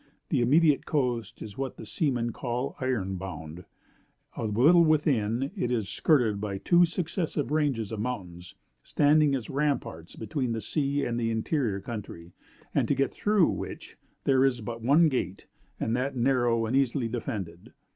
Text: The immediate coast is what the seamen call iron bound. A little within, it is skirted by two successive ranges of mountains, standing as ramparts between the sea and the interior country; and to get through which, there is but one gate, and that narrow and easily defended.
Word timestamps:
The 0.29 0.41
immediate 0.41 0.87
coast 0.87 1.43
is 1.43 1.59
what 1.59 1.77
the 1.77 1.85
seamen 1.85 2.31
call 2.33 2.75
iron 2.79 3.17
bound. 3.17 3.65
A 4.35 4.47
little 4.47 4.83
within, 4.83 5.51
it 5.55 5.69
is 5.69 5.89
skirted 5.89 6.41
by 6.41 6.57
two 6.57 6.85
successive 6.87 7.51
ranges 7.51 7.91
of 7.91 7.99
mountains, 7.99 8.55
standing 8.81 9.35
as 9.35 9.51
ramparts 9.51 10.15
between 10.15 10.53
the 10.53 10.59
sea 10.61 11.05
and 11.05 11.19
the 11.19 11.29
interior 11.29 11.79
country; 11.79 12.33
and 12.73 12.87
to 12.87 12.95
get 12.95 13.11
through 13.11 13.45
which, 13.49 13.95
there 14.23 14.43
is 14.43 14.59
but 14.61 14.81
one 14.81 15.07
gate, 15.07 15.45
and 15.79 15.95
that 15.95 16.15
narrow 16.15 16.65
and 16.65 16.75
easily 16.75 17.07
defended. 17.07 17.71